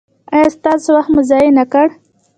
ایا 0.33 0.47
ستاسو 0.57 0.89
وخت 0.95 1.11
مې 1.15 1.23
ضایع 1.29 1.51
نکړ؟ 1.59 1.87